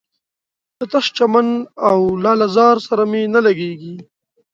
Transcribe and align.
له 0.77 0.85
تش 0.91 1.05
چمن 1.17 1.47
او 1.89 1.99
لاله 2.23 2.47
زار 2.55 2.77
سره 2.87 3.03
مي 3.11 3.21
نه 3.33 3.39
لګیږي 3.45 3.95